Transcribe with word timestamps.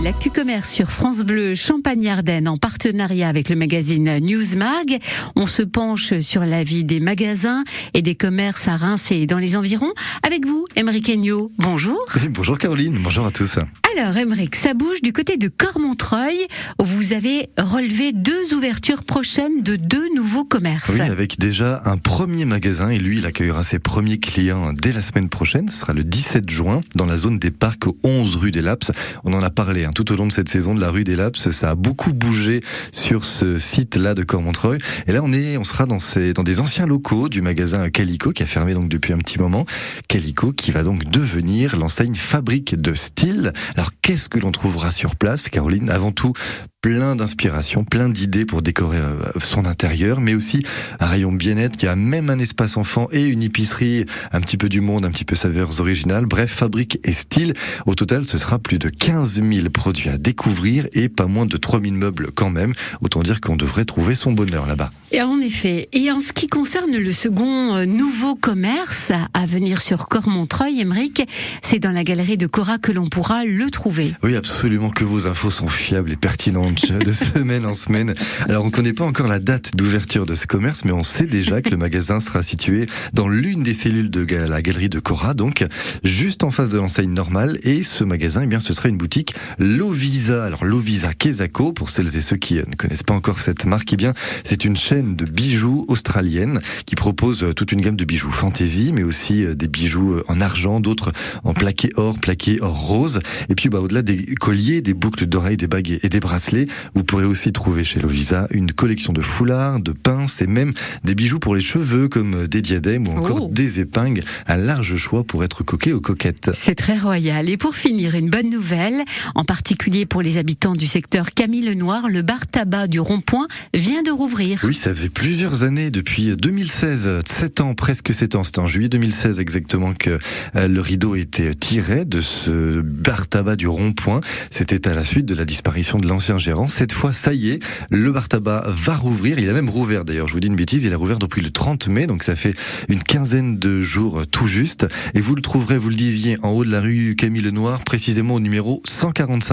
retrouvez 0.00 0.12
l'actu 0.12 0.30
commerce 0.30 0.70
sur 0.70 0.90
France 0.90 1.20
Bleu 1.20 1.54
Champagne-Ardenne 1.54 2.48
en 2.48 2.56
partenariat 2.56 3.28
avec 3.28 3.48
le 3.48 3.56
magazine 3.56 4.18
Newsmag. 4.18 4.98
On 5.36 5.46
se 5.46 5.62
penche 5.62 6.18
sur 6.20 6.44
la 6.44 6.64
vie 6.64 6.84
des 6.84 7.00
magasins 7.00 7.64
et 7.94 8.02
des 8.02 8.14
commerces 8.14 8.68
à 8.68 8.76
Reims 8.76 9.10
et 9.10 9.26
dans 9.26 9.38
les 9.38 9.56
environs. 9.56 9.92
Avec 10.22 10.46
vous, 10.46 10.66
Émeric 10.76 11.08
Agneau. 11.10 11.50
Bonjour. 11.58 11.98
Bonjour 12.30 12.58
Caroline, 12.58 12.98
bonjour 13.02 13.26
à 13.26 13.30
tous. 13.30 13.58
Alors 13.96 14.16
Émeric, 14.16 14.54
ça 14.54 14.72
bouge 14.72 15.02
du 15.02 15.12
côté 15.12 15.36
de 15.36 15.48
Cormontreuil 15.48 16.46
où 16.80 16.84
vous 16.84 17.12
avez 17.12 17.48
relevé 17.58 18.12
deux 18.12 18.54
ouvertures 18.54 19.02
prochaines 19.02 19.62
de 19.62 19.76
deux 19.76 20.08
nouveaux 20.14 20.44
commerces. 20.44 20.88
Oui, 20.90 21.00
avec 21.00 21.38
déjà 21.38 21.82
un 21.84 21.96
premier 21.96 22.44
magasin 22.44 22.88
et 22.88 22.98
lui, 22.98 23.18
il 23.18 23.26
accueillera 23.26 23.64
ses 23.64 23.80
premiers 23.80 24.18
clients 24.18 24.72
dès 24.72 24.92
la 24.92 25.02
semaine 25.02 25.28
prochaine. 25.28 25.68
Ce 25.68 25.78
sera 25.78 25.92
le 25.92 26.04
17 26.04 26.48
juin 26.48 26.82
dans 26.94 27.06
la 27.06 27.18
zone 27.18 27.38
des 27.38 27.50
parcs 27.50 27.86
au 27.86 27.96
11 28.04 28.36
rue 28.36 28.50
des 28.52 28.62
Laps. 28.62 28.92
On 29.24 29.32
en 29.32 29.42
a 29.42 29.50
parlé 29.50 29.84
hein, 29.90 29.92
tout 29.94 30.12
au 30.12 30.16
long 30.16 30.26
de 30.26 30.32
cette 30.32 30.48
saison 30.48 30.74
de 30.74 30.80
la 30.80 30.90
rue 30.90 31.04
des 31.04 31.16
Laps. 31.16 31.50
Ça 31.50 31.70
a 31.70 31.74
beaucoup 31.74 32.12
bougé 32.12 32.60
sur 32.92 33.24
ce 33.24 33.58
site-là 33.58 34.14
de 34.14 34.22
Cormontreuil. 34.22 34.78
Et 35.06 35.12
là, 35.12 35.20
on 35.22 35.32
est, 35.32 35.56
on 35.56 35.64
sera 35.64 35.86
dans, 35.86 35.98
ces, 35.98 36.32
dans 36.32 36.42
des 36.42 36.60
anciens 36.60 36.86
locaux 36.86 37.28
du 37.28 37.42
magasin 37.42 37.90
Calico 37.90 38.32
qui 38.32 38.42
a 38.42 38.46
fermé 38.46 38.74
donc 38.74 38.88
depuis 38.88 39.12
un 39.12 39.18
petit 39.18 39.38
moment. 39.38 39.66
Calico 40.08 40.52
qui 40.52 40.70
va 40.70 40.82
donc 40.82 41.04
devenir 41.04 41.76
l'enseigne 41.76 42.14
fabrique 42.14 42.80
de 42.80 42.94
style. 42.94 43.52
Alors, 43.76 43.90
qu'est-ce 44.02 44.28
que 44.28 44.38
l'on 44.38 44.52
trouvera 44.52 44.92
sur 44.92 45.16
place, 45.16 45.48
Caroline? 45.48 45.90
Avant 45.90 46.12
tout, 46.12 46.32
plein 46.80 47.14
d'inspiration, 47.14 47.84
plein 47.84 48.08
d'idées 48.08 48.46
pour 48.46 48.62
décorer 48.62 48.98
euh, 48.98 49.16
son 49.40 49.66
intérieur, 49.66 50.20
mais 50.20 50.34
aussi 50.34 50.64
un 50.98 51.06
rayon 51.06 51.32
bien-être 51.32 51.76
qui 51.76 51.86
a 51.86 51.94
même 51.94 52.30
un 52.30 52.38
espace 52.38 52.76
enfant 52.76 53.08
et 53.12 53.24
une 53.24 53.42
épicerie, 53.42 54.06
un 54.32 54.40
petit 54.40 54.56
peu 54.56 54.68
du 54.68 54.80
monde, 54.80 55.04
un 55.04 55.10
petit 55.10 55.26
peu 55.26 55.34
saveurs 55.34 55.80
originales. 55.80 56.24
Bref, 56.24 56.50
fabrique 56.50 56.98
et 57.04 57.12
style. 57.12 57.52
Au 57.86 57.94
total, 57.94 58.24
ce 58.24 58.38
sera 58.38 58.58
plus 58.58 58.78
de 58.78 58.88
15 58.88 59.42
000 59.42 59.68
produits 59.80 60.10
à 60.10 60.18
découvrir 60.18 60.86
et 60.92 61.08
pas 61.08 61.24
moins 61.24 61.46
de 61.46 61.56
3 61.56 61.80
000 61.80 61.94
meubles 61.94 62.28
quand 62.34 62.50
même. 62.50 62.74
Autant 63.00 63.22
dire 63.22 63.40
qu'on 63.40 63.56
devrait 63.56 63.86
trouver 63.86 64.14
son 64.14 64.30
bonheur 64.30 64.66
là-bas. 64.66 64.90
Et 65.10 65.22
en 65.22 65.40
effet, 65.40 65.88
et 65.94 66.12
en 66.12 66.18
ce 66.18 66.34
qui 66.34 66.48
concerne 66.48 66.94
le 66.94 67.12
second 67.12 67.74
euh, 67.74 67.86
nouveau 67.86 68.34
commerce 68.34 69.10
à 69.32 69.46
venir 69.46 69.80
sur 69.80 70.06
Cormontreuil, 70.06 70.82
Emeric, 70.82 71.26
c'est 71.62 71.78
dans 71.78 71.92
la 71.92 72.04
galerie 72.04 72.36
de 72.36 72.46
Cora 72.46 72.76
que 72.76 72.92
l'on 72.92 73.06
pourra 73.06 73.46
le 73.46 73.70
trouver. 73.70 74.14
Oui, 74.22 74.36
absolument 74.36 74.90
que 74.90 75.04
vos 75.04 75.26
infos 75.26 75.50
sont 75.50 75.68
fiables 75.68 76.12
et 76.12 76.16
pertinentes 76.16 76.92
de 77.04 77.10
semaine 77.10 77.64
en 77.64 77.72
semaine. 77.72 78.14
Alors 78.50 78.64
on 78.64 78.66
ne 78.66 78.72
connaît 78.72 78.92
pas 78.92 79.06
encore 79.06 79.28
la 79.28 79.38
date 79.38 79.74
d'ouverture 79.74 80.26
de 80.26 80.34
ce 80.34 80.46
commerce, 80.46 80.84
mais 80.84 80.92
on 80.92 81.02
sait 81.02 81.26
déjà 81.26 81.62
que 81.62 81.70
le 81.70 81.78
magasin 81.78 82.20
sera 82.20 82.42
situé 82.42 82.86
dans 83.14 83.28
l'une 83.28 83.62
des 83.62 83.74
cellules 83.74 84.10
de 84.10 84.26
la 84.30 84.60
galerie 84.60 84.90
de 84.90 85.00
Cora, 85.00 85.32
donc 85.32 85.64
juste 86.04 86.44
en 86.44 86.50
face 86.50 86.68
de 86.68 86.76
l'enseigne 86.76 87.14
normale. 87.14 87.58
Et 87.62 87.82
ce 87.82 88.04
magasin, 88.04 88.42
eh 88.44 88.46
bien, 88.46 88.60
ce 88.60 88.74
sera 88.74 88.90
une 88.90 88.98
boutique 88.98 89.34
Lovisa. 89.76 90.44
Alors 90.44 90.64
Lovisa 90.64 91.12
Kezako, 91.14 91.72
pour 91.72 91.90
celles 91.90 92.16
et 92.16 92.20
ceux 92.20 92.36
qui 92.36 92.54
ne 92.54 92.74
connaissent 92.76 93.04
pas 93.04 93.14
encore 93.14 93.38
cette 93.38 93.66
marque, 93.66 93.92
eh 93.92 93.96
bien, 93.96 94.14
c'est 94.44 94.64
une 94.64 94.76
chaîne 94.76 95.14
de 95.14 95.24
bijoux 95.24 95.84
australienne 95.86 96.60
qui 96.86 96.96
propose 96.96 97.46
toute 97.54 97.70
une 97.70 97.80
gamme 97.80 97.96
de 97.96 98.04
bijoux 98.04 98.32
fantaisie, 98.32 98.92
mais 98.92 99.04
aussi 99.04 99.44
euh, 99.44 99.54
des 99.54 99.68
bijoux 99.68 100.20
en 100.26 100.40
argent, 100.40 100.80
d'autres 100.80 101.12
en 101.44 101.54
plaqué 101.54 101.90
or, 101.96 102.18
plaqué 102.18 102.58
or 102.60 102.74
rose. 102.74 103.20
Et 103.48 103.54
puis, 103.54 103.68
bah, 103.68 103.78
au-delà 103.78 104.02
des 104.02 104.34
colliers, 104.34 104.80
des 104.80 104.94
boucles 104.94 105.26
d'oreilles, 105.26 105.56
des 105.56 105.68
bagues 105.68 106.00
et 106.02 106.08
des 106.08 106.20
bracelets, 106.20 106.66
vous 106.94 107.04
pourrez 107.04 107.24
aussi 107.24 107.52
trouver 107.52 107.84
chez 107.84 108.00
Lovisa 108.00 108.48
une 108.50 108.72
collection 108.72 109.12
de 109.12 109.20
foulards, 109.20 109.80
de 109.80 109.92
pinces 109.92 110.42
et 110.42 110.46
même 110.48 110.72
des 111.04 111.14
bijoux 111.14 111.38
pour 111.38 111.54
les 111.54 111.60
cheveux 111.60 112.08
comme 112.08 112.48
des 112.48 112.62
diadèmes 112.62 113.06
ou 113.06 113.12
encore 113.12 113.42
oh. 113.42 113.50
des 113.52 113.78
épingles. 113.78 114.24
Un 114.48 114.56
large 114.56 114.96
choix 114.96 115.22
pour 115.22 115.44
être 115.44 115.62
coquet 115.62 115.92
ou 115.92 116.00
coquette. 116.00 116.50
C'est 116.54 116.74
très 116.74 116.98
royal. 116.98 117.48
Et 117.48 117.56
pour 117.56 117.76
finir, 117.76 118.16
une 118.16 118.30
bonne 118.30 118.50
nouvelle, 118.50 119.04
en 119.36 119.44
particulier 119.60 120.06
pour 120.06 120.22
les 120.22 120.38
habitants 120.38 120.72
du 120.72 120.86
secteur 120.86 121.32
Camille 121.34 121.60
Lenoir, 121.60 122.08
le 122.08 122.22
bar 122.22 122.46
tabac 122.46 122.86
du 122.86 122.98
rond-point 122.98 123.46
vient 123.74 124.02
de 124.02 124.10
rouvrir. 124.10 124.60
Oui, 124.64 124.72
ça 124.72 124.94
faisait 124.94 125.10
plusieurs 125.10 125.64
années, 125.64 125.90
depuis 125.90 126.34
2016, 126.34 127.20
7 127.26 127.60
ans, 127.60 127.74
presque 127.74 128.14
7 128.14 128.36
ans, 128.36 128.42
c'était 128.42 128.60
en 128.60 128.66
juillet 128.66 128.88
2016 128.88 129.38
exactement 129.38 129.92
que 129.92 130.18
euh, 130.56 130.66
le 130.66 130.80
rideau 130.80 131.14
était 131.14 131.52
tiré 131.52 132.06
de 132.06 132.22
ce 132.22 132.80
bar 132.80 133.26
tabac 133.26 133.56
du 133.56 133.68
rond-point. 133.68 134.22
C'était 134.50 134.88
à 134.88 134.94
la 134.94 135.04
suite 135.04 135.26
de 135.26 135.34
la 135.34 135.44
disparition 135.44 135.98
de 135.98 136.08
l'ancien 136.08 136.38
gérant 136.38 136.68
cette 136.68 136.92
fois, 136.92 137.12
ça 137.12 137.34
y 137.34 137.50
est, 137.50 137.62
le 137.90 138.12
bar 138.12 138.30
tabac 138.30 138.64
va 138.66 138.96
rouvrir. 138.96 139.38
Il 139.40 139.48
a 139.50 139.52
même 139.52 139.68
rouvert 139.68 140.06
d'ailleurs, 140.06 140.26
je 140.26 140.32
vous 140.32 140.40
dis 140.40 140.48
une 140.48 140.56
bêtise, 140.56 140.84
il 140.84 140.94
a 140.94 140.96
rouvert 140.96 141.18
depuis 141.18 141.42
le 141.42 141.50
30 141.50 141.86
mai, 141.88 142.06
donc 142.06 142.22
ça 142.22 142.34
fait 142.34 142.54
une 142.88 143.02
quinzaine 143.02 143.58
de 143.58 143.82
jours 143.82 144.22
tout 144.26 144.46
juste. 144.46 144.86
Et 145.12 145.20
vous 145.20 145.34
le 145.34 145.42
trouverez, 145.42 145.76
vous 145.76 145.90
le 145.90 145.96
disiez, 145.96 146.38
en 146.42 146.48
haut 146.48 146.64
de 146.64 146.70
la 146.70 146.80
rue 146.80 147.14
Camille 147.14 147.42
Lenoir, 147.42 147.84
précisément 147.84 148.36
au 148.36 148.40
numéro 148.40 148.80
145. 148.86 149.49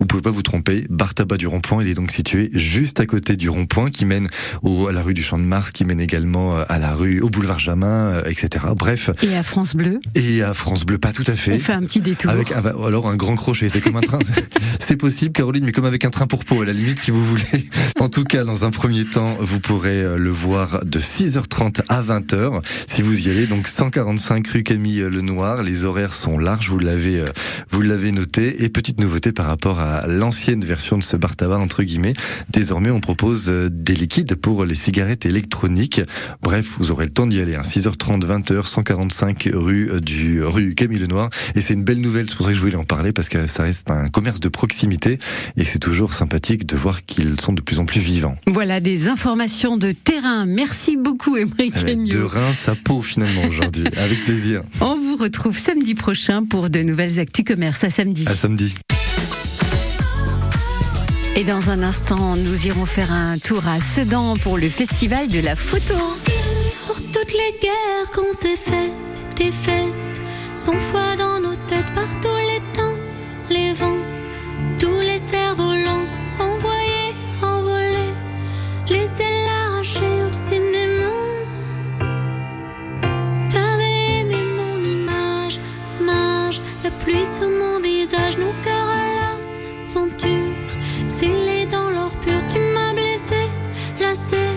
Vous 0.00 0.06
pouvez 0.06 0.22
pas 0.22 0.30
vous 0.30 0.42
tromper, 0.42 0.86
bar 0.88 1.14
tabac 1.14 1.36
du 1.36 1.46
rond-point, 1.46 1.82
il 1.82 1.88
est 1.90 1.94
donc 1.94 2.10
situé 2.10 2.50
juste 2.54 3.00
à 3.00 3.06
côté 3.06 3.36
du 3.36 3.48
rond-point 3.48 3.90
qui 3.90 4.04
mène 4.04 4.28
au, 4.62 4.88
à 4.88 4.92
la 4.92 5.02
rue 5.02 5.14
du 5.14 5.22
Champ 5.22 5.38
de 5.38 5.44
Mars, 5.44 5.72
qui 5.72 5.84
mène 5.84 6.00
également 6.00 6.56
euh, 6.56 6.64
à 6.68 6.78
la 6.78 6.94
rue, 6.94 7.20
au 7.20 7.28
boulevard 7.28 7.58
Jamin, 7.58 8.12
euh, 8.12 8.22
etc. 8.26 8.64
Bref. 8.76 9.10
Et 9.22 9.36
à 9.36 9.42
France 9.42 9.74
Bleu 9.74 10.00
Et 10.14 10.42
à 10.42 10.54
France 10.54 10.84
Bleu, 10.84 10.98
pas 10.98 11.12
tout 11.12 11.24
à 11.26 11.34
fait. 11.34 11.52
On 11.52 11.58
fait 11.58 11.72
un 11.72 11.82
petit 11.82 12.00
détour. 12.00 12.30
Avec 12.30 12.52
alors 12.52 13.10
un 13.10 13.16
grand 13.16 13.36
crochet, 13.36 13.68
c'est 13.68 13.80
comme 13.80 13.96
un 13.96 14.00
train. 14.00 14.18
c'est 14.80 14.96
possible, 14.96 15.32
Caroline, 15.32 15.64
mais 15.64 15.72
comme 15.72 15.84
avec 15.84 16.04
un 16.04 16.10
train 16.10 16.26
pour 16.26 16.44
peau, 16.44 16.62
à 16.62 16.64
la 16.64 16.72
limite, 16.72 16.98
si 16.98 17.10
vous 17.10 17.24
voulez. 17.24 17.68
En 17.98 18.10
tout 18.10 18.24
cas, 18.24 18.44
dans 18.44 18.64
un 18.64 18.70
premier 18.70 19.06
temps, 19.06 19.36
vous 19.40 19.58
pourrez 19.58 20.02
euh, 20.02 20.18
le 20.18 20.28
voir 20.28 20.84
de 20.84 21.00
6h30 21.00 21.80
à 21.88 22.02
20h. 22.02 22.62
Si 22.86 23.00
vous 23.00 23.26
y 23.26 23.30
allez, 23.30 23.46
donc 23.46 23.68
145 23.68 24.46
rue 24.48 24.62
Camille 24.62 25.00
Lenoir. 25.00 25.62
Les 25.62 25.84
horaires 25.84 26.12
sont 26.12 26.36
larges, 26.36 26.68
vous 26.68 26.78
l'avez, 26.78 27.20
euh, 27.20 27.26
vous 27.70 27.80
l'avez 27.80 28.12
noté. 28.12 28.62
Et 28.62 28.68
petite 28.68 29.00
nouveauté 29.00 29.32
par 29.32 29.46
rapport 29.46 29.80
à 29.80 30.06
l'ancienne 30.06 30.62
version 30.62 30.98
de 30.98 31.02
ce 31.02 31.16
bar 31.16 31.36
tabac, 31.36 31.56
entre 31.56 31.82
guillemets. 31.82 32.12
Désormais, 32.50 32.90
on 32.90 33.00
propose 33.00 33.48
euh, 33.48 33.70
des 33.70 33.94
liquides 33.94 34.34
pour 34.34 34.66
les 34.66 34.74
cigarettes 34.74 35.24
électroniques. 35.24 36.02
Bref, 36.42 36.66
vous 36.78 36.90
aurez 36.90 37.06
le 37.06 37.12
temps 37.12 37.26
d'y 37.26 37.40
aller. 37.40 37.54
Hein. 37.54 37.62
6h30, 37.62 38.26
20h, 38.26 38.66
145 38.66 39.48
rue 39.54 40.02
du, 40.02 40.44
rue 40.44 40.74
Camille 40.74 40.98
Lenoir. 40.98 41.30
Et 41.54 41.62
c'est 41.62 41.72
une 41.72 41.84
belle 41.84 42.02
nouvelle. 42.02 42.28
C'est 42.28 42.36
pour 42.36 42.44
ça 42.44 42.52
que 42.52 42.58
je 42.58 42.62
voulais 42.62 42.76
en 42.76 42.84
parler 42.84 43.12
parce 43.12 43.30
que 43.30 43.46
ça 43.46 43.62
reste 43.62 43.90
un 43.90 44.08
commerce 44.08 44.40
de 44.40 44.50
proximité 44.50 45.18
et 45.56 45.64
c'est 45.64 45.78
toujours 45.78 46.12
sympathique 46.12 46.66
de 46.66 46.76
voir 46.76 47.06
qu'ils 47.06 47.40
sont 47.40 47.54
de 47.54 47.62
plus 47.62 47.78
en 47.78 47.85
plus 47.85 47.85
vivants. 47.94 48.36
Voilà 48.46 48.80
des 48.80 49.08
informations 49.08 49.76
de 49.76 49.92
terrain. 49.92 50.46
Merci 50.46 50.96
beaucoup, 50.96 51.36
Émeric 51.36 51.84
De 51.84 52.22
Reims 52.22 52.68
à 52.68 52.74
Pau, 52.74 53.02
finalement, 53.02 53.44
aujourd'hui. 53.44 53.86
Avec 53.96 54.24
plaisir. 54.24 54.62
On 54.80 54.96
vous 54.96 55.16
retrouve 55.16 55.56
samedi 55.56 55.94
prochain 55.94 56.44
pour 56.44 56.70
de 56.70 56.80
nouvelles 56.82 57.20
Actus 57.20 57.44
Commerce. 57.44 57.84
À 57.84 57.90
samedi. 57.90 58.24
À 58.26 58.34
samedi. 58.34 58.74
Et 61.36 61.44
dans 61.44 61.68
un 61.68 61.82
instant, 61.82 62.34
nous 62.36 62.66
irons 62.66 62.86
faire 62.86 63.12
un 63.12 63.36
tour 63.38 63.62
à 63.68 63.78
Sedan 63.80 64.36
pour 64.38 64.56
le 64.56 64.70
festival 64.70 65.28
de 65.28 65.40
la 65.40 65.54
photo. 65.54 65.94
Pour 66.86 66.96
toutes 66.96 67.32
les 67.32 67.58
guerres 67.60 68.10
qu'on 68.14 68.32
s'est 68.32 68.56
faites, 68.56 69.36
des 69.36 69.52
fêtes, 69.52 70.22
sans 70.54 70.72
foi 70.72 71.05
pluie 87.06 87.24
sur 87.38 87.48
mon 87.48 87.78
visage, 87.80 88.36
nos 88.36 88.52
cœurs 88.64 88.90
à 88.90 89.04
l'aventure, 89.16 90.70
scellés 91.08 91.66
dans 91.66 91.90
leur 91.90 92.10
pur, 92.22 92.40
tu 92.52 92.58
m'as 92.74 92.92
blessé, 92.94 93.42
lassé, 94.00 94.48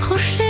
crochet. 0.00 0.43